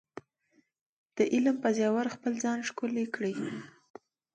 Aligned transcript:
د 1.15 1.19
علم 1.33 1.55
په 1.63 1.69
زیور 1.77 2.07
خپل 2.15 2.33
ځان 2.43 2.59
ښکلی 2.69 3.05
کړئ. 3.15 3.33